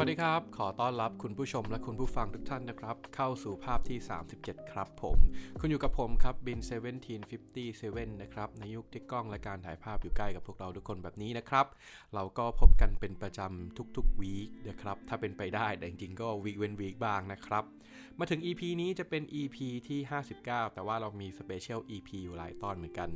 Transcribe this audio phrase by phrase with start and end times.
[0.00, 3.98] วัสดีครับ ขอต้อนรับคุณผู้ชมและคุณผู้ฟังทุกท่านนะครับ เข้าสู่ภาพที่
[4.34, 5.18] 37 ครับผม
[5.60, 6.58] คุณอยู่กับผมครับบิน
[7.40, 11.66] 1757 นะครับ ในยุคที่กล้องและการถ่ายภาพอยู่ใกล้กับพวกเราทุกคนแบบนี้นะครับ
[12.14, 17.64] เราก็พบกันเป็นประจำทุกๆ week นะครับ ถ้าเป็นไปได้ แต่จริงๆก็ week เว้น week บ้างนะครับ
[18.18, 19.56] มาถึง EP นี้จะเป็น EP
[19.88, 20.00] ที่
[20.38, 23.08] 59 แต่ว่าเรามี special EP อยู่หลายตอนเหมือนกัน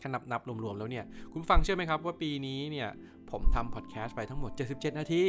[0.00, 2.88] ถ้านับนับรวมๆ แล้วเนี่ย คุณฟังเชื่อไหมครับว่าปีนี้เนี่ย
[3.30, 5.26] ผมทำพอดแคสต์ไปทั้งหมด 77 นาที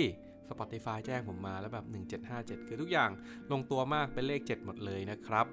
[0.49, 1.85] Spotify แจ้งผมมาแล้วแบบ
[2.27, 3.09] 1757 คือทุกอย่าง
[3.51, 5.45] ลงตัวมากเป็นเลข 7 หมดเลยนะครับ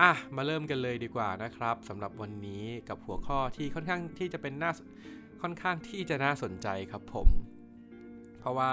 [0.00, 4.72] อะมาเริ่มกันเลยดีกว่านะครับสำหรับวันนี้กับหัวข้อที่ค่อนข้างที่จะเป็นน่า
[5.42, 7.28] ค่อนข้างที่จะน่าสนใจครับผม
[8.40, 8.72] เพราะว่า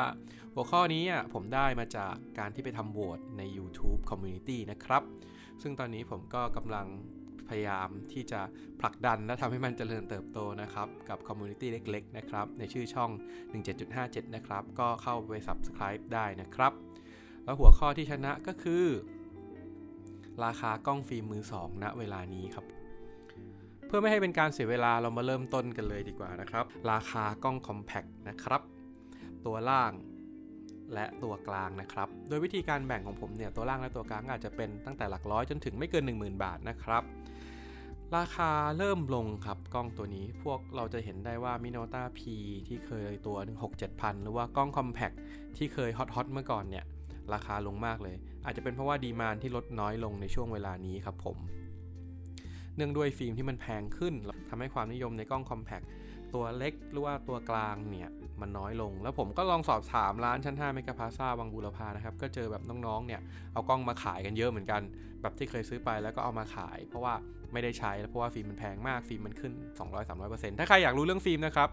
[0.53, 5.04] หัวข้อนี้อะผมได้มาจากการที่ไปทำโหวตใน YouTube Community นะครับ
[5.62, 6.88] ซึ่งตอนนี้ผมก็กำลัง
[7.57, 8.41] ยายามที่จะ
[8.81, 13.09] ผลักดันและทำให้มันเจริญเติบโตนะครับ กับ community เล็กๆนะครับ ในชื่อช่อง
[13.73, 16.73] 17.57 นะครับ ก็เข้าไป Subscribe ได้นะครับ
[17.43, 18.85] แล้วหัวข้อที่ชนะก็คือ
[20.45, 22.65] ราคากล้องฟิล์มมือ2ณเวลานี้ครับ
[23.88, 28.62] เพื่อไม่ให้เป็นการเสียเวลาเรามาเริ่มต้นกันเลยดีกว่านะครับ ราคากล้อง Compact นะครับ
[29.45, 29.93] ตัวล่าง
[30.93, 37.04] และตัวกลางนะครับ โดยวิธีการแบ่งของผมเนี่ยตัวล่างและตัวกลางอาจจะเป็นตั้งแต่หลักร้อยจนถึงไม่เกิน 10,000 บาทนะครับ
[38.18, 42.21] ราคาเริ่มลงครับกล้องตัวนี้พวกเราจะเห็นได้ว่า Minolta P
[42.68, 43.37] ที่เคยตัว
[43.76, 45.15] 6-7,000 หรือว่ากล้อง Compact
[45.57, 46.85] ที่เคยฮอตๆเมื่อก่อนเนี่ย
[47.34, 51.37] ราคาลงมากเลย อาจจะเป็นเพราะว่าดีมานที่ลดน้อยลงในช่วงเวลานี้ครับผม
[52.76, 54.13] เนื่องด้วยฟิล์มที่มันแพงขึ้น
[54.49, 55.85] ทำให้ความนิยมในกล้อง Compact
[56.34, 58.10] ตัวเล็กหรือว่าตัวกลางเนี่ย
[58.41, 63.21] มันน้อยลง แล้วผมก็ลองสอบถามร้านชั้น5เมกะพาซาวังบูรพานะครับ ก็เจอแบบน้องๆเนี่ย
[63.54, 64.81] เอากล้องมาขายกันเยอะเหมือนกัน
[65.22, 67.13] แบบที่เคยซื้อไปแล้วก็เอามาขาย เพราะว่า
[67.53, 69.53] ไม่ได้ใช้ เพราะว่าฟิล์มมันแพงมากฟิล์มมันขึ้น
[70.07, 71.69] 200-300%ถ้าใครอยากรู้เรื่องฟิล์มนะครับ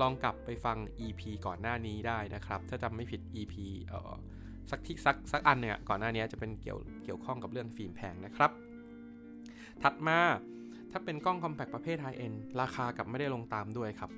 [0.00, 0.76] ลองกลับไปฟัง
[1.06, 3.54] EP ก่อนหน้านี้ได้นะครับ ถ้าจำไม่ผิด EP
[3.86, 4.12] เอ่อ
[4.70, 8.50] สักที่สักสักอันเนี่ยก่อนหน้านี้จะเป็นเกี่ยวเกี่ยวข้องกับเรื่องฟิล์มแพงนะครับ
[9.82, 10.18] ถัดมา
[10.90, 14.10] ถ้าเป็นกล้องคอมแพคประเภทไฮเอ็นราคากับไม่ได้ลงตามด้วยครับ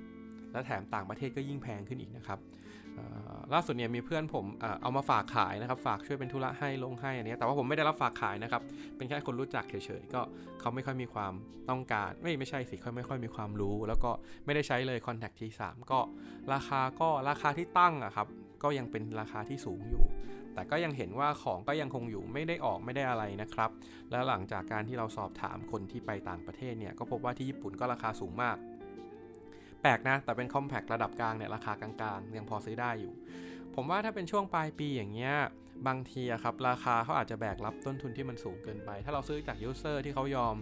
[0.52, 2.38] และแถมต่างประเทศก็ยิ่งแพงขึ้นอีกนะครับ
[3.54, 4.44] ล่าสุดเนี่ยมีเพื่อนผม
[4.82, 8.62] เอามาฝากขายนะครับ ฝากช่วยเป็นธุระให้ลงให้อันนี้แต่ว่าผมไม่ได้รับฝากขายนะครับ
[8.96, 10.20] เป็นแค่คนรู้จักเฉยๆก็
[10.60, 11.32] เขาไม่ค่อยมีความ
[11.70, 14.10] ต้องการ ไม่ไม่ใช่สิเขาไม่ค่อยมีความรู้ แล้วก็
[14.44, 16.00] ไม่ได้ใช้เลย Contact T3 ก็
[16.52, 18.26] ราคาก็ราคาที่ตั้งอะครับ
[18.62, 20.04] ก็ยังเป็นราคาที่สูงอยู่
[20.54, 23.70] แต่ก็ยังเห็นว่าของก็ยังคงอยู่ไม่ได้ออกไม่ได้อะไรนะครับ
[24.10, 28.56] แล้วหลังจากการที่เราสอบถามคนที่ไปต่างประเทศเนี่ยก็พบว่าที่ญี่ปุ่นก็ราคาสูงมาก
[29.86, 33.12] ปลกนะ แต่เป็น compact ระดับกลางเนี่ยราคากลางๆ ยังพอซื้อได้อยู่
[33.74, 35.34] ผมว่าถ้าเป็นช่วงปลายปีอย่างเงี้ย
[35.86, 40.56] บางทีครับราคาเขาอาจจะแบกรับต้นทุนที่มันสูงเกินไป ถ้าเราซื้อจาก user ที่เขายอม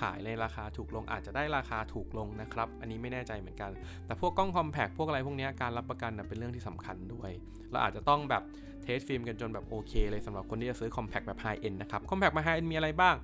[0.00, 3.70] ขายในราคาถูกลงอาจจะได้ราคาถูกลงนะครับ อันนี้ไม่แน่ใจเหมือนกัน
[4.06, 7.30] แต่พวกกล้อง compact พวกอะไรพวกนี้การรับประกันเป็นเรื่องที่สำคัญด้วย
[7.70, 8.42] เราอาจจะต้องแบบ
[8.82, 13.16] test ฟิล์มกันจนแบบโอเคเลยสำหรับคนที่จะซื้อ compact แบบ high-end นะครับ compact มา high-end มีอะไรบ้าง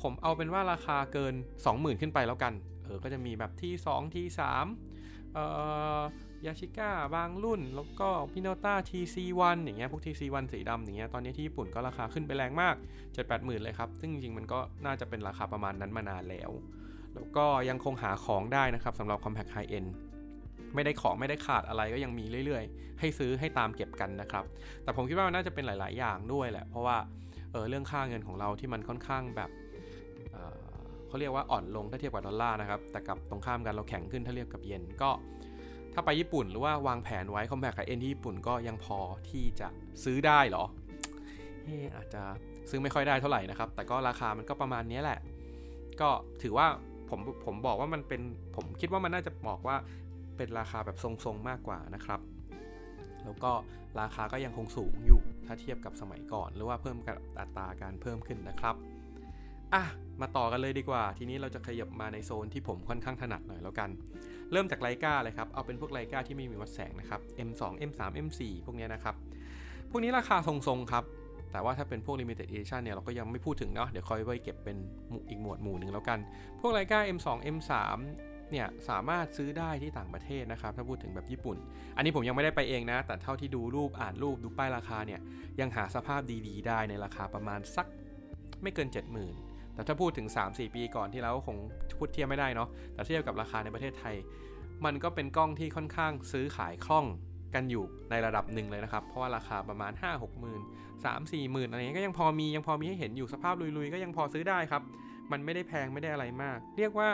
[0.00, 1.34] ผมเอาเป็นว่าราคาเกิน
[1.66, 2.52] 20,000 ขึ้นไปแล้วกัน
[2.92, 4.26] ออก็จะมีแบบที่2ที่
[4.80, 5.44] 3เอ่
[5.98, 6.00] อ
[6.46, 12.74] ยาชิก้าบางรุ่น แล้วก็พิโนต้า TC1 อย่างเงี้ยพวก TC1 สีดำอย่างเงี้ยตอนนี้ที่ญี่ปุ่นก็ราคาขึ้นไปแรงมาก
[13.10, 16.50] 7-8หมื่นเลยครับ ซึ่งจริงๆมันก็น่าจะเป็นราคาประมาณนั้นมานานแล้ว
[17.14, 19.90] แล้วก็ยังคงหาของได้นะครับสำหรับ Compact High End
[20.74, 24.44] ไม่ได้ของไม่ได้ขาดอะไรก็ยังมีเรื่อยๆ ให้ซื้อให้ตามเก็บกันนะครับ
[24.82, 26.98] แต่ผมคิดว่ามันน่าจะเป็นหลาย ๆ อย่างด้วยแหละ เพราะว่า
[27.52, 29.50] เออเรื่องค่าเงินของเราที่มันค่อนข้างแบบ
[31.12, 35.10] เขาเรียกว่าอ่อนลงถ้าเทียบกับดอลลาร์นะครับ แต่กับตรงข้ามกันเราแข็งขึ้นถ้าเทียบกับเยนก็
[35.94, 38.98] ถ้าไปญี่ปุ่นหรือว่าวางแผนไว้คอมแพคไฮเอ็นที่ญี่ปุ่นก็ยังพอ
[39.30, 39.68] ที่จะ
[40.04, 40.64] ซื้อได้เหรอ
[41.64, 42.22] เออาจจะ
[42.70, 45.18] ซื้อไม่ค่อยได้เท่าไหร่นะครับ แต่ก็ราคามันก็ประมาณนี้แหละ
[46.00, 46.10] ก็
[46.42, 46.66] ถือว่า
[47.10, 48.22] ผมผมบอกว่ามันเป็น
[48.56, 49.76] ผมคิดว่ามันน่าจะบอกว่า
[50.36, 52.20] เป็นราคาแบบทรงๆมากกว่านะครับ
[53.24, 53.52] แล้วก็
[54.00, 58.74] ราคาก็ยังคงสูงอยู่ถ้าเทียบกับสมัยก่อน หรือว่าเพิ่มกับอัตราการเพิ่มขึ้นนะครับ
[59.74, 59.84] อะ
[60.20, 63.90] มาต่อกันเลยดีกว่า ทีนี้เราจะขยับมาในโซนที่ผมค่อนข้างถนัดหน่อยแล้วกัน
[64.52, 69.14] เริ่มจากไลกาเลยครับ เอาเป็นพวกไลกาที่ไม่มีวัดแสงนะครับ M2 M3 M4 พวกนี้นะครับ
[69.90, 71.04] พวกนี้ราคาทรงๆครับ
[71.52, 74.76] แต่ว่าถ้าเป็นพวก limited edition เนี่ยเราก็ยังไม่พูดถึงเนาะ เดี๋ยวค่อยไว้เก็บเป็น
[75.28, 76.18] อีกหมวดหมู่หนึ่งแล้วกัน
[76.60, 77.72] พวกไลกา M2 M3
[78.50, 81.56] เนี่ยสามารถซื้อได้ที่ต่างประเทศนะครับ ถ้าพูดถึงแบบญี่ปุ่น
[81.96, 85.20] อันนี้ผมยังไม่ได้ไปเองนะ แต่เท่าที่ดูรูปอ่านรูปดูป้ายราคาเนี่ย
[85.60, 87.86] ยังหาสภาพดีๆ ได้ในราคาประมาณสัก
[88.62, 91.56] ไม่เกิน 70,000 แต่ถ้าพูดถึง 3-4 ปีก่อนที่แล้วคง
[91.98, 94.14] พูดเทียบไม่ได้เนาะแต่เทียบกับราคาในประเทศไทย
[94.84, 97.06] มันก็เป็นกล้องที่ค่อนข้างซื้อขายคล่อง
[97.54, 100.60] กันอยู่ในระดับหนึ่งเลยนะครับ เพราะว่าราคาประมาณ 5 6หมื่น
[101.04, 104.82] สามสี่หมื่นอะไรเงี้ยก็ยังพอมียังพอมีให้เห็นอยู่สภาพลุยๆ ก็ยังพอซื้อได้ครับ
[105.32, 107.08] มันไม่ได้แพงไม่ได้อะไรมาก เรียกว่า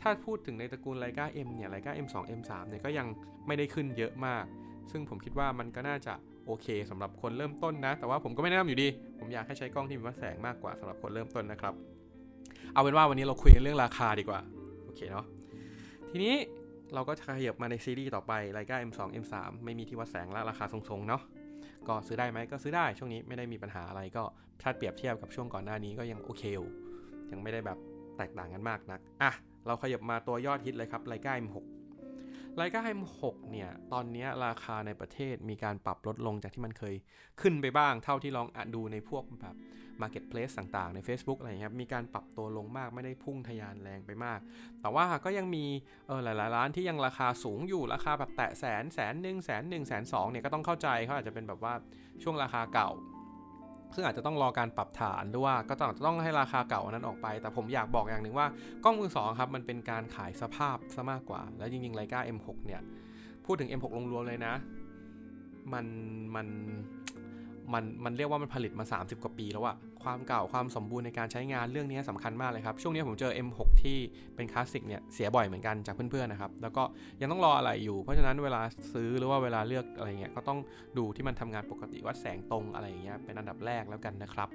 [0.00, 3.06] ถ้าพูดถึงในตระกูลไลกา M เนี่ยไลกา M2 M3 เนี่ยก็ยัง
[3.46, 4.44] ไม่ได้ขึ้นเยอะมาก
[4.90, 6.14] ซึ่งผมคิดว่ามันก็น่าจะ
[6.46, 8.88] โอเคสำหรับคนเริ่มต้นนะ แต่ว่าผมก็ไม่แนะนำอยู่ดี
[9.18, 11.74] ผมอยากให้ใช้กล้องที่มีวัดแสงมากกว่าสำหรับคนเริ่มต้นนะครับ
[12.72, 14.40] เอาเป็นว่าวันนี้เราคุยกันเรื่องราคาดีกว่า
[14.84, 15.26] โอเคเนาะ
[16.10, 16.34] ทีนี้
[16.94, 19.34] เราก็จะขยับมาในซีรีส์ต่อไปไลกา M2 M3
[19.64, 21.22] ไม่มีที่วัดแสงและราคาทรงๆเนาะ
[21.88, 24.24] ก็ซื้อได้ไหมก็ซื้อได้ช่วงนี้ไม่ได้มีปัญหาอะไรก็
[24.62, 26.68] ถ้าเปรียบเทียบกับช่วงก่อนหน้านี้ก็ยังโอเคอยู่
[27.32, 27.78] ยังไม่ได้แบบ
[28.16, 29.32] แตกต่างกันมากนัก อะ
[29.66, 31.56] เราขยับมาตัวยอดฮิตเลยครับไลกา M6
[32.60, 36.94] ไลกา M6 เนี่ย ตอนนี้ราคาในประเทศมีการปรับลดลงจากที่มันเคย
[37.40, 39.56] ขึ้นไปบ้าง เท่าที่ลองอดูในพวกแบบ
[40.02, 44.40] Marketplace ต่างๆ ใน Facebook อะไรเงี้ยมีการปรับตัวลงมากไม่ได้พุ่งทะยานแรงไปมาก
[44.80, 45.64] แต่ว่าก็ยังมี
[46.06, 51.74] เออหลายๆ ร้านที่ยังราคาสูงอยู่ ราคาแบบแตะแสนแสนหนึ่งแสนหนึ่งแสนสองเนี่ยก็ต้องเข้าใจเขาอาจจะเป็นแบบว่า
[52.22, 52.90] ช่วงราคาเก่า
[53.94, 58.46] ซึ่งอาจจะต้องรอการปรับฐานด้วยว่าก็ต้องต้องให้ราคาเก่านั้นออกไป แต่ผมอยากบอกอย่างหนึ่งว่า
[58.84, 62.80] กล้องมือสองครับมันเป็นการขายสภาพซะมากกว่า แล้วจริงๆไลกา M6 เนี่ย
[63.44, 64.54] พูดถึง M6 ลงรวมเลยนะ
[65.72, 65.86] มัน
[66.34, 66.46] มัน
[67.72, 73.98] มันมันเรียกว่ามันผลิตมา 30 กว่าปีแล้วอะ ความเก่าความสมบูรณ์ในการใช้งานเรื่องนี้สำคัญมากเลยครับ ช่วงนี้ผมเจอ M6 ที่
[74.36, 76.82] เป็นคลาสสิกเนี่ยเสียบ่อยเหมือนกันจากเพื่อนๆนะครับ แล้วก็
[77.20, 78.60] ยังต้องรออะไรอยู่ เพราะฉะนั้นเวลา
[78.92, 80.58] ซื้อหรือว่าเวลาเลือกอะไรเงี้ยก็ต้อง
[80.98, 84.48] ดูที่มันทำงานปกติวัดแสงตรงอะไรอย่างเงี้ยเป็นอันดับแรกแล้วกันนะครับ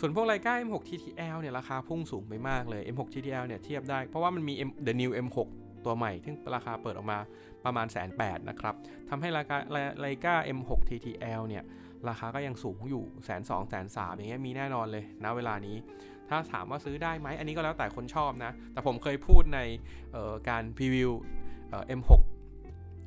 [0.00, 5.38] ส่วนพวกไลกา M6 TTL เนี่ยราคาพุ่งสูงไปมากเลย M6 TTL เนี่ยเทียบได้เพราะว่ามันมี M The New M6
[5.84, 7.18] ตัวใหม่ที่ราคาเปิดออกมา
[7.64, 8.74] ประมาณแสนแปดนะครับ
[9.10, 9.56] ทำให้ราคา
[10.00, 11.64] ไลกา M6 TTL เนี่ย
[12.08, 15.76] ราคาก็ยังสูงอยู่แสนสองแสนสามอย่างเงี้ยมีแน่นอนเลยนะเวลานี้
[16.28, 19.60] ถ้าถามว่าซื้อได้ไหมอันนี้ก็แล้วแต่คนชอบนะ แต่ผมเคยพูดใน
[20.48, 21.10] การพรีวิว
[21.98, 22.10] M6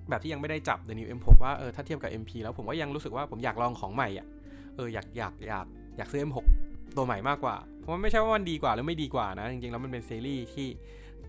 [0.10, 4.28] แบบที่ยังไม่ได้จับ The New M6 ว่าเออถ้าเทียบกับ MP แล้วผมก็ยังรู้สึกว่าผมอยากลองของใหม่อะ
[4.76, 5.66] เอออยากอยากอยาก
[5.98, 6.38] อยากซื้อ M6
[6.96, 10.68] ตัวใหม่มากกว่า เพราะมันไม่ใช่ว่ามันดีกว่าหรือไม่ดีกว่านะ จริงๆ แล้วมันเป็นซีรีส์ที่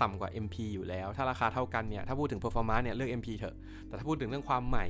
[0.02, 3.56] ต่ำกว่า MP อยู่แล้ว ถ้าราคาเท่ากันเนี่ย ถ้าพูดถึง performance เนี่ยเลือก MP เถอะ
[3.86, 4.86] แต่ถ้าพูดถึงเรื่องความใหม่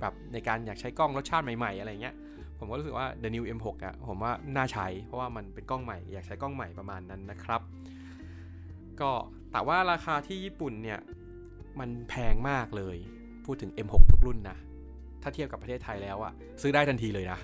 [0.00, 2.14] แบบในการอยากใช้กล้องรสชาติใหม่ๆอะไรเงี้ย
[2.58, 7.60] ผมก็รู้สึกว่า The New M6 อะ่ะผมว่าน่าใช้เพราะว่ามันเป็นกล้องใหม่ อยากใช้กล้องใหม่ประมาณนั้นนะครับ
[9.00, 9.10] ก็
[9.52, 10.98] แต่ว่าราคาที่ญี่ปุ่นเนี่ย
[11.80, 12.96] มันแพงมากเลย
[13.44, 14.56] พูดถึง M6 ทุกรุ่นนะ
[15.22, 16.32] ถ้าเทียบกับประเทศไทยแล้วอะ
[16.62, 17.38] ซื้อได้ทันทีเลยนะ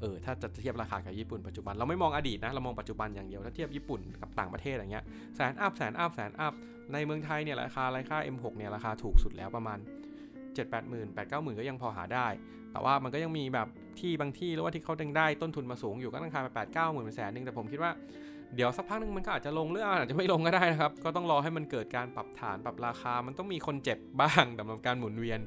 [0.00, 5.04] เออ ถ้าจะเทียบราคากับญี่ปุ่นปัจจุบัน เราไม่มองอดีตนะ เรามองปัจจุบันอย่างเดียว ถ้าเทียบญี่ปุ่นกับต่างประเทศอย่างเงี้ย
[5.36, 6.52] แสนอัพ แสนอัพ แสนอัพ
[6.92, 9.78] ในเมืองไทยเนี่ยราคาราคา M6 เนี่ยราคาถูกสุดแล้วประมาณ
[10.58, 12.26] 7 8 0 0 0 0 8 9 0 0 0ก็ยังพอหาได้
[12.72, 13.68] แต่ว่ามันก็ยังมีแบบ
[14.00, 17.92] ที่บางที่หรือว่าที่เขาดังได้ต้นทุนมาสูงอยู่ก็ราคาไป8 9 0 0 0 0แสนหนึ่งแต่ผมคิดว่า
[18.54, 25.40] เดี๋ยวสักพักนึงมันก็อาจจะลงหรืออาจจะไม่ลงก็ได้นะครับ ก็ต้องรอให้มันเกิดการปรับฐานปรับราคา มันต้องมีคนเจ็บบ้างสำหรับการหมุนเวียน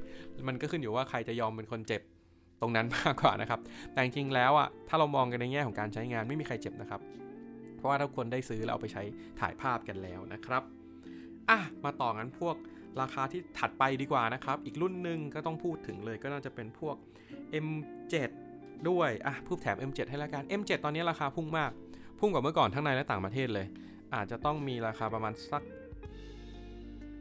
[0.48, 2.02] มันก็ขึ้นอยู่ว่าใครจะยอมเป็นคนเจ็บ
[2.60, 3.60] ตรงนั้นมากกว่านะครับ
[3.92, 7.00] แต่จริงแล้วอะถ้าเรามองกันในแง่ของการใช้งานไม่มีใครเจ็บนะครับ
[7.76, 9.02] เพราะว่าทุกคนได้ซื้อแล้วเอาไปใช้
[9.40, 10.62] ถ่ายภาพกันแล้วนะครับ
[11.50, 12.56] อะมาต่อกันพวก
[13.00, 16.96] ราคาที่ถัดไปดีกว่านะครับ อีกรุ่นหนึ่งก็ต้องพูดถึงเลยก็น่าจะเป็นพวก
[17.64, 18.14] M7
[18.88, 21.70] ด้วย อะพูดแถม M7 ให้ละกัน M7 ตอนนี้ราคาพุ่งมาก
[22.20, 23.66] พุ่งกว่าเมื่อก่อนทั้งในและต่างประเทศเลย
[24.14, 25.62] อาจจะต้องมีราคาประมาณสัก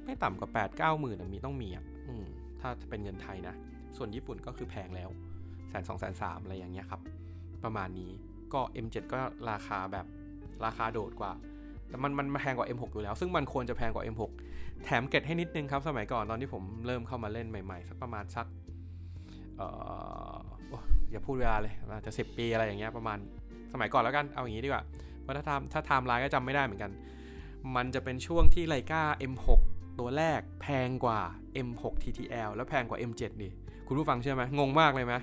[0.06, 1.85] ไม่ต่ำกว่า 8 9หมื่นมีต้องมีอะ
[2.62, 3.56] ถ้าเป็นเงินไทยนะ
[3.97, 5.09] ส่วนญี่ปุ่นก็คือแพงแล้ว
[5.69, 7.01] แสนสองแสนสามอะไรอย่างเงี้ยครับ
[7.63, 8.12] ประมาณนี้
[8.53, 9.18] ก็ M7 ก็
[9.51, 10.06] ราคาแบบ
[10.65, 11.31] ราคาโดดกว่า
[11.92, 14.22] แต่มันมันแพงกว่า M6 อยู่แล้ว ซึ่งมันควรจะแพงกว่า M6
[14.84, 18.48] แถมเก็ตให้นิดนึงครับ สมัยก่อนตอนที่ผมเริ่มเข้ามาเล่นใหม่ๆ สักประมาณสัก
[19.58, 19.68] เอ่
[20.33, 20.36] อ
[21.12, 23.18] อย่าพูดเวลาเลยอาจจะสิปีอะไรอย่างเงี้ยประมาณ
[23.74, 24.83] สมัยก่อนแล้วกันเอาอย่างนี้ดีกว่า
[25.21, 26.92] เพราะถ้าทำถ้าไทม์ไลน์ก็จำไม่ได้เหมือนกัน
[27.76, 29.48] มันจะเป็นช่วงที่ไลกา M6
[30.00, 31.19] ตัวแรกแพงกว่า
[31.68, 33.50] M6 TTL แล้วแพงกว่า M7 ดิ
[33.88, 35.14] คุณผู้ฟังเชื่อไหมงงมากเลยไหม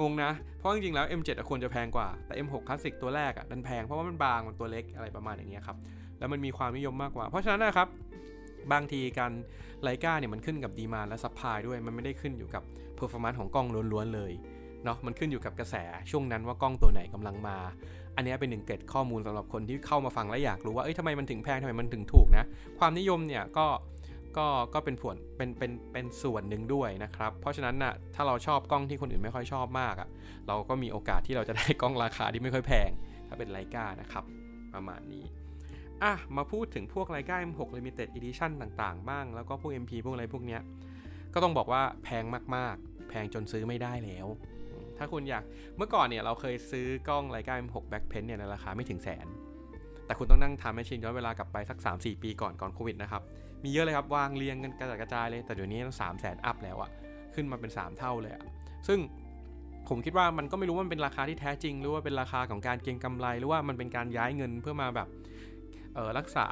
[0.00, 5.76] งงนะ เพราะจริงๆแล้ว M7 ควรจะแพงกว่า แต่ M6 คลาสสิกตัวแรกอะมันแพงเพราะว่ามันบางมันตัวเล็กอะไรประมาณอย่างเงี้ยครับ
[6.18, 7.88] แล้วมันมีความนิยมมากกว่า เพราะฉะนั้นนะครับ
[8.72, 9.32] บางทีการ
[9.82, 12.62] Leica เนี่ยมันขึ้นกับ demand และ supply ด้วย มันไม่ได้ขึ้นอยู่กับ
[12.96, 14.32] performance ของกล้องล้วนๆเลย
[14.84, 15.76] เนาะ มันขึ้นอยู่กับกระแส
[16.10, 17.56] ช่วงนั้นว่ากล้องตัวไหนกำลังมา
[18.16, 22.44] อันนี้เป็นหนึ่งเกร็ดข้อมูลสำหรับคนที่เข้ามาฟังและอยากรู้ว่า เอ้ยทำไมมันถึงแพงทำไมมันถึงถูกนะ
[22.78, 23.66] ความนิยมเนี่ยก็
[24.38, 30.08] ก็ก็เป็นผลเป็นเป็นเป็นส่วนหนึ่งด้วยนะครับ เพราะฉะนั้นนะ่ะถ้าเราชอบกล้องที่คนอื่นไม่ค่อยชอบมากอะ่ะ
[30.48, 32.90] เราก็มีโอกาสที่เราจะได้กล้องราคาที่ไม่ค่อยแพง
[33.28, 34.24] ถ้าเป็น Leica นะครับ
[34.74, 35.24] ประมาณนี้
[36.02, 40.60] อะมาพูดถึงพวกไลกา M6 Limited Edition ต่างๆ บ้าง แล้วก็พวก MP พวกอะไรพวกเนี้ย
[41.34, 42.24] ก็ต้องบอกว่าแพง
[42.56, 44.26] มากๆ แพงจนซื้อไม่ได้แล้ว
[44.98, 45.44] ถ้าคุณอยาก
[45.76, 49.26] เมื่อก่อนเนี่ยเราเคยซื้อกล้องไลกา M6 Backpen เนี่ยในราคาไม่ถึงแสน
[50.06, 53.22] แต่คุณต้องนั่งทำแมชชีนย้อนเวลากลับไปสัก 3-4 ปีก่อนก่อนโควิดนะครับ
[53.64, 56.90] มีเยอะเลยครับวางเรียงกันกระจายกระจายเลย แต่เดี๋ยวนี้ต้องสามแสนอัพแล้วอะ
[57.34, 58.42] ขึ้นมาเป็น 3 เท่าเลยอะ
[58.88, 58.98] ซึ่ง
[59.88, 65.08] ผมคิดว่ามันก็ไม่รู้ว่ามันเป็นราคาที่แท้จริง หรือว่าเป็นราคาของการเก็งกำไร หรือว่ามันเป็นการย้ายเงินเพื่อมาแบบ
[66.18, 66.46] รักษา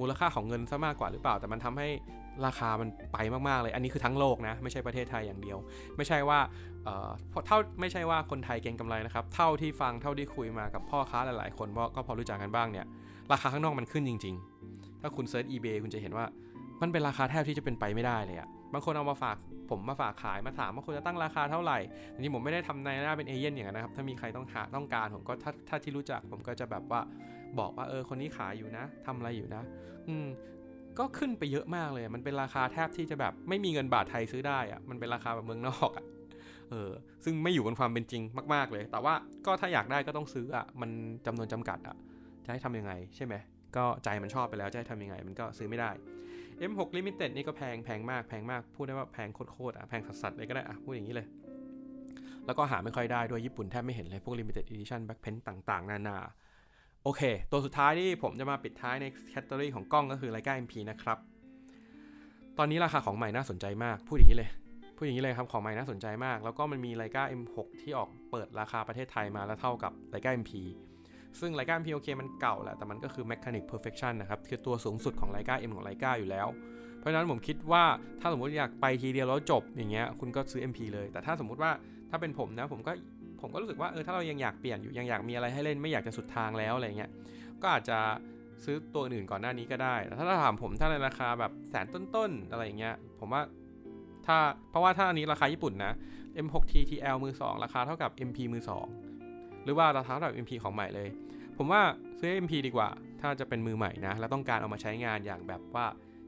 [0.00, 1.88] มูลค่าของเงินซะมากกว่าหรือเปล่า แต่มันทำให้
[2.46, 5.58] ราคามันไปมากๆเลย อันนี้คือทั้งโลกนะ ไม่ใช่ประเทศไทยอย่างเดียว
[5.96, 6.38] ไม่ใช่ว่า
[6.84, 7.10] เอ่อ
[7.46, 12.86] เท่าไม่ใช่ว่าคนไทยเก่งกำไรนะครับ เท่าที่ฟังเท่าที่คุยมากับพ่อค้าหลายๆ คนก็พอรู้จักกันบ้างเนี่ย
[13.32, 14.34] ราคาข้างนอกมันขึ้นจริง
[14.68, 16.24] ๆ ถ้าคุณเซิร์ช eBay คุณจะเห็นว่า
[16.82, 19.36] มันเป็นราคาแทบที่จะเป็นไปไม่ได้เลยอะบางคนเอามาฝาก
[19.70, 21.78] ผมมาฝากขายมาถามว่าคุณจะตั้งราคาเท่าไหร่
[22.14, 27.00] ทีนี้ผมไม่ได้ทำในหน้าเป็นเอเย่นอย่างนั้นนะครับ ถ้ามีใครต้องหาต้องการผมก็ถ้าถ้าที่รู้จักผมก็จะแบบว่า
[27.58, 29.62] บอกว่าเออคนนี้ขายอยู่นะทำอะไรอยู่นะ
[30.08, 30.26] อืม
[30.98, 36.04] ก็ขึ้นไปเยอะมากเลย มันเป็นราคาแทบที่จะแบบไม่มีเงินบาทไทยซื้อได้อะมันเป็นราคาแบบเมืองนอกอะ
[36.70, 36.90] เออ
[37.24, 38.22] ซึ่งไม่อยู่บนความเป็นจริง
[38.54, 39.14] มาก ๆ เลย แต่ว่า
[39.46, 40.90] ก็ถ้าอยากได้ก็ต้องซื้ออะมัน
[41.26, 41.96] จำนวนจำกัดอะ
[42.44, 43.34] จะให้ทำยังไงใช่ไหม
[43.76, 45.90] ก็ใจมันชอบไปแล้วจะให้ทำยังไง มันก็ซื้อไม่ได้
[46.70, 51.26] M6 Limited นี่ก็แพงแพงมากแพงมาก พูดได้ว่าแพงโคตรๆอะแพงสัสๆเลยก็ได้อะพูดอย่างนี้เลย
[52.46, 56.16] แล้วก็หาไม่ค่อยได้ด้วยญี่ปุ่นแทบไม่เห็นเลย พวก Limited Edition Back Paint ต่างๆ นานา
[57.04, 61.18] โอเค ตัวสุดท้ายที่ผมจะมาปิดท้ายในแคตตาล็อของกล้องก็คือ Leica MP นะครับ
[62.58, 64.50] ตอนนี้ราคาของใหม่น่าสนใจมาก พูดอย่างนี้เลย
[64.96, 70.50] พูดอย่างนี้เลยครับ ของใหม่น่าสนใจมาก แล้วก็มันมี Leica M6 ที่ออกเปิดราคาประเทศไทยมาแล้วเท่ากับ Leica MP
[71.40, 76.46] ซึ่งไลกา MP โอเคมันเก่าแหละแต่มันก็คือ Mechanic Perfection นะครับคือตัวสูงสุดของไลกา M ของไลกาอยู่แล้ว
[76.98, 77.84] เพราะฉะนั้นผมคิดว่า
[78.20, 81.70] ถ้าสมมติอยากไปทีเดียวแล้วจบอย่างเงี้ยคุณก็ซื้อ MP เลย แต่ถ้าสมมุติว่า
[82.10, 82.92] ถ้าเป็นผมนะผมก็
[83.40, 87.10] ผมก็รู้สึกว่าเออถ้าเรายังอยากเปลี่ยนอยู่ยังอยากมีอะไรให้เล่นไม่อยากจะสุดทางแล้วอะไรเงี้ย
[87.62, 87.98] ก็อาจจะ
[88.64, 93.42] ซื้อตัวอื่นก่อนหน้านี้ก็ได้ แต่ถ้าถามผมถ้าในราคาแบบแสนต้นๆอะไรเงี้ย ผมว่า
[94.26, 94.36] ถ้า
[94.70, 95.92] เพราะว่าถ้าอันนี้ราคาญี่ปุ่นนะ
[96.46, 99.07] M6T TL มือ 2 ราคาเท่ากับ MP มือ 2
[99.68, 101.08] รือว่าเราคาท่ากับ MP ของใหม่เลย
[101.56, 101.82] ผมว่า
[102.18, 102.88] ซื้อ MP ดีกว่า
[103.20, 105.86] ถ้าจะเป็นมือใหม่นะ แล้วต้องการเอามาใช้งานอย่างแบบว่า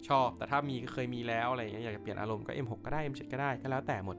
[0.08, 4.16] ชอบ แต่ถ้ามีเคยมีแล้วอะไรอย่างเงี้ยอยากจะเปลี่ยนอารมณ์ก็ M6 ก็ได้ M7 ก็ได้ก็แล้วแต่หมด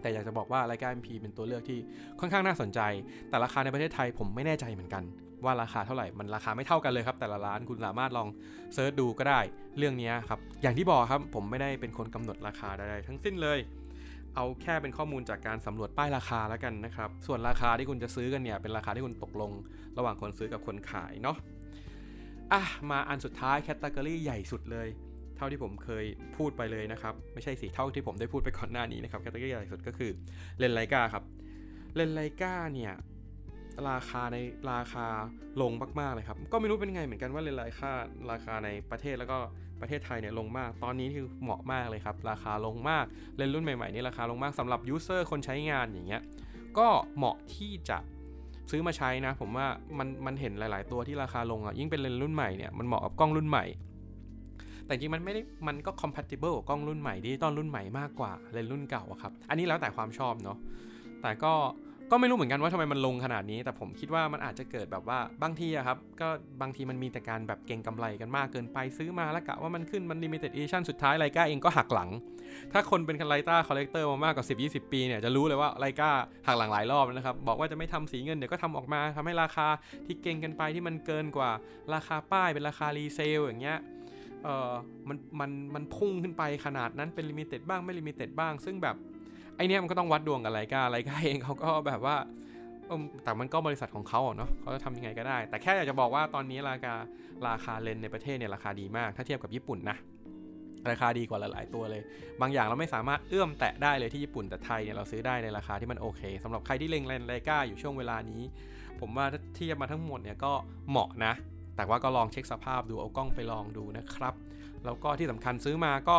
[0.00, 1.78] แต่อยากจะบอกว่ารายการ MP เป็นตัวเลือกที่
[2.20, 2.80] ค่อนข้างน่าสนใจ
[3.28, 5.04] แต่ราคาในประเทศไทยผมไม่แน่ใจเหมือนกัน
[5.44, 8.28] ว่าราคาเท่าไหร่ มันราคาไม่เท่ากันเลยครับ แต่ละร้านคุณสามารถลอง
[8.74, 9.40] search ดูก็ได้
[9.78, 13.58] เรื่องนี้ครับ อย่างที่บอกครับผมไม่ได้เป็นคนกำหนดราคาใดๆทั้งสิ้นเลย
[14.40, 19.52] เอาแค่เป็นข้อมูลจากการสำรวจป้ายราคาแล้วกันนะครับ ส่วนราคาที่คุณจะซื้อกันเนี่ยเป็นราคาที่คุณตกลง
[19.98, 21.36] ระหว่างคนซื้อกับคนขายเนาะ
[22.52, 24.88] อะมาอันสุดท้าย category ใหญ่สุดเลย
[25.36, 26.04] เท่าที่ผมเคย
[26.36, 30.10] พูดไปเลยนะครับ ไม่ใช่สิเท่าที่ผมได้พูดไปก่อนหน้านี้นะครับ category ใหญ่สุดก็คือ
[30.58, 31.24] เลนส์ Leica ครับ
[31.94, 32.92] เลนส์ Leica เนี่ย
[33.90, 34.36] ราคาใน
[34.70, 35.06] ราคา
[35.62, 37.90] ลงมากๆเลยครับ ก็ไม่รู้เป็นไงเหมือนกันว่าเลนส์ Leica
[38.30, 39.38] ราคาในประเทศแล้วก็
[39.80, 43.04] ประเทศไทยเนี่ยลงมาก ตอนนี้คือเหมาะมากเลยครับ ราคาลงมาก
[43.36, 46.22] เลนส์รุ่นใหม่ๆนี่ราคาลงมากสำหรับ user คนใช้งานอย่างเงี้ย
[46.78, 47.98] ก็เหมาะที่จะ
[48.70, 49.66] ซื้อมาใช้นะ ผมว่า
[49.98, 53.64] มันมันเห็นหลาย ๆ ตัวที่ราคาลงอะยิ่งเป็นเลนส์รุ่นใหม่เนี่ยมันเหมาะกับกล้องรุ่นใหม่
[54.84, 60.58] แต่จริงมันไม่ได้มันก็ compatible กับกล้องรุ่นใหม่ดิจิตอลรุ่นใหม่มากกว่าเลนส์รุ่นเก่าครับ อันนี้แล้วแต่ความชอบเนาะ
[61.22, 61.52] แต่ก็
[62.10, 66.28] ก็ไม่รู้เหมือนกันว่าทำไมมันลงขนาดนี้ แต่ผมคิดว่ามันอาจจะเกิดแบบว่าบางทีอะครับก็
[66.62, 72.10] บางทีมันมีแต่การแบบเก็งกำไรกันมากเกินไปซื้อมาแล้วกะว่ามันขึ้นมัน limited edition สุดท้าย Leica เองก็หักหลัง
[72.72, 76.10] ถ้าคนเป็นคน Leica collector มามากกว่า 10-20 ปีเนี่ยจะรู้เลยว่า Leica
[76.46, 79.68] หักหลังหลายรอบนะครับ บอกว่าจะไม่ทำสีเงินเดี๋ยวก็ทำออกมาทำให้ราคา
[80.06, 81.50] ที่เก็งกันไปที่มันเกินกว่า
[81.94, 83.78] ราคาป้ายเป็นราคา resale อย่างเงี้ย
[84.44, 84.72] เออ
[85.08, 88.96] มันมันมันพุ่งขึ้นไปขนาดนั้นเป็น limited บ้างไม่ limited บ้าง ซึ่งแบบ
[89.58, 92.16] ไอเนี้ยมันก็ต้องวัดดวงกับ Leica Leica เองเขาก็แบบว่า
[93.24, 96.94] แต่มันก็บริษัทของเขาเนาะเขาจะทำยังไงก็ได้ แต่แค่อยากจะบอกว่าตอนนี้ราคา
[97.48, 99.96] ราคาเลนส์ในประเทศเนี่ยราคาดีมาก ถ้าเทียบกับญี่ปุ่นนะ
[100.90, 102.02] ราคาดีกว่าหลาย ๆ ตัวเลย
[102.40, 108.42] บางอย่างเราไม่สามารถเอื้อมแตะได้เลยที่ญี่ปุ่นแต่ไทยเนี่ยเราซื้อได้ในราคาที่มันโอเคสำหรับใครที่เล็งเลนส์ Leica อยู่ช่วงเวลานี้
[109.00, 110.52] ผมว่าถ้าเทียบมาทั้งหมดเนี่ยก็
[110.90, 111.32] เหมาะนะ
[111.76, 114.34] แต่ว่าก็ลองเช็คสภาพดูเอากล้องไปลองดูนะครับ
[114.84, 116.18] แล้วก็ที่สำคัญซื้อมาก็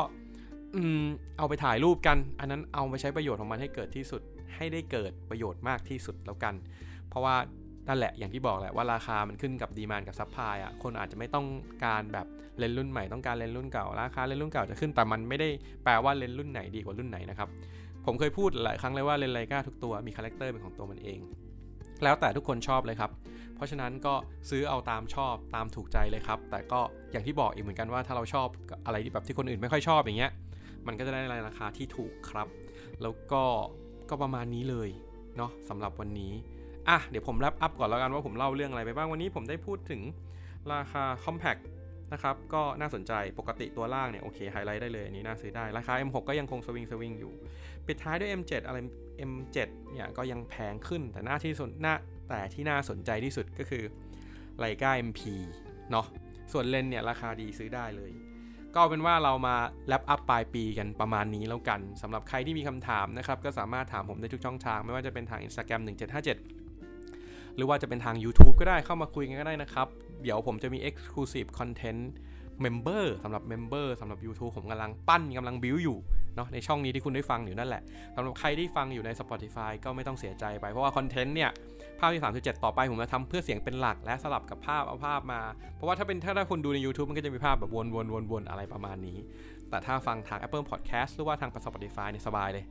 [0.76, 1.04] อืม
[1.38, 4.22] เอาไปถ่ายรูปกัน อันนั้นเอาไปใช้ประโยชน์ของมันให้เกิดที่สุด
[4.56, 6.54] ให้ได้เกิดประโยชน์มากที่สุดแล้วกัน
[7.10, 7.36] เพราะว่า
[7.88, 11.46] นั่นแหละอย่างที่บอกแหละว่าราคามันขึ้นกับ demand กับ supply อะคนอาจจะไม่ต้อง
[11.86, 12.28] การแบบ
[12.60, 15.50] เลนส์รุ่นใหม่ต้องการเลนส์รุ่นเก่าราคาเลนส์รุ่นเก่าจะขึ้นแต่มันไม่ได้
[15.84, 17.50] แปลว่าเลนส์รุ่นไหนดีกว่ารุ่นไหนนะครับ
[18.06, 21.20] ผมเคยพูดหลายครั้งเลยว่าเลนส์ Leica ทุกตัวมี character เป็นของตัวมันเอง
[22.04, 23.12] แล้วแต่ทุกคนชอบเลยครับ
[23.56, 24.14] เพราะฉะนั้นก็
[24.50, 28.48] ซื้อเอาตามชอบตามถูกใจเลยครับ แต่ก็อย่างที่บอกอีกเหมือนกันว่าถ้าเราชอบ
[28.86, 30.32] อะไรแบบที่คนอื่นไม่ค่อยชอบอย่างเงี้ย
[30.90, 32.48] มันก็จะได้ราคาที่ถูกครับ
[33.02, 33.44] แล้วก็
[34.10, 34.90] ก็ประมาณนี้เลย
[35.38, 36.34] เนาะสำหรับวันนี้
[36.90, 40.02] อะเดี๋ยวผม wrap up ก่อนแล้วกันว่าผมเล่าเรื่องอะไรไปบ้างวันนี้ผมได้พูดถึง
[40.74, 41.62] ราคา Compact
[42.14, 47.34] นะครับก็น่าสนใจปกติตัวล่างเนี่ยโอเคไฮไลท์ได้เลยอันนี้น่าซื้อได้ ราคา M6 ก็ยังคงสวิงสวิงอยู่
[47.88, 48.78] ปิดท้ายด้วย M7 อะไร
[49.32, 49.58] M7
[49.92, 51.96] เนี่ยก็ยังแพงขึ้นแต่หน้าที่สุดหน้า
[52.30, 53.84] แต่ที่น่าสนใจที่สุดก็คือ
[54.60, 55.22] ไลกา MP
[55.92, 56.06] เนาะ
[56.52, 58.12] ส่วนเลนเนี่ยราคาดีซื้อได้เลย
[58.76, 59.56] ก็เป็นว่าเรามา
[59.88, 65.82] แลปอัพปลายปีกันประมาณนี้แล้วกันสำหรับใครที่มีคำถามนะครับ ก็สามารถถามผมได้ทุกช่องทาง ไม่ว่าจะเป็นทาง Instagram
[66.70, 69.88] 1757 หรือว่าจะเป็นทาง YouTube ก็ได้เข้ามาคุยกันก็ได้นะครับ
[70.24, 72.02] เดี๋ยวผมจะมี Exclusive Content
[72.62, 75.98] member สำหรับ member สำหรับ YouTube ผมกำลังปั้นกำลังบิวอยู่
[76.40, 77.82] เนาะในช่องนี้ที่คุณได้ฟังอยู่นั่นแหละ
[78.16, 81.52] สำหรับใครที่ฟังอยู่ใน Spotify ก็ไม่ต้องเสียใจไป เพราะว่า content เนี่ย
[82.00, 85.42] ภาพที่ 37 ต่อไปผมจะทำเพื่อเสียงเป็นหลักและสลับกับภาพเอาภาพมา
[85.76, 89.18] เพราะว่าถ้าเป็นถ้าถ้าคุณดูใน YouTube มันก็จะมีภาพแบบวนวนวนวนอะไรประมาณนี้
[89.70, 92.66] แต่ถ้าฟังทาง Apple Podcast หรือว่าทาง Spotify เนี่ยสบายเลย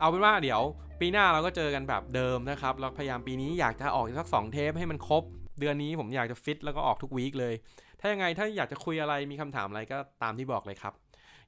[0.00, 0.60] เอาเป็นว่าเดี๋ยว
[1.00, 5.22] ปีหน้าเราก็เจอกันแบบเดิมนะครับเราพยายามปีนี้อยากจะออกสัก2เทปให้มันครบ
[5.60, 7.54] เดือนนี้ผมอยากจะฟิตแล้วก็ออกทุกวีคเลย
[8.00, 10.92] ถ้ายังไงถ้าอยากจะคุยอะไรมีคำถามอะไรก็ตามที่บอกเลยครับ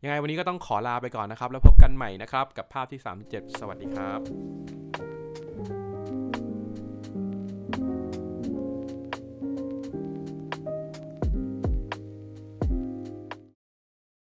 [0.04, 4.83] ยังไงวันนี้ก็ต้องขอลาไปก่อนนะครับ แล้วพบกันใหม่นะครับ กับภาพที่ 37 สวัสดีครับ